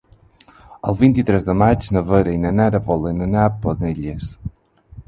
El 0.91 0.97
vint-i-tres 1.01 1.45
de 1.49 1.55
maig 1.63 1.91
na 1.99 2.03
Vera 2.09 2.35
i 2.39 2.43
na 2.47 2.55
Nara 2.63 2.83
volen 2.89 3.23
anar 3.29 3.47
a 3.51 3.57
Penelles. 3.67 4.35